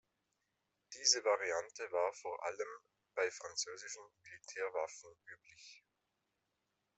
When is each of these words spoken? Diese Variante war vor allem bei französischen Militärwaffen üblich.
Diese 0.95 1.23
Variante 1.23 1.83
war 1.91 2.11
vor 2.13 2.43
allem 2.45 2.79
bei 3.13 3.29
französischen 3.29 4.01
Militärwaffen 4.23 5.11
üblich. 5.27 5.83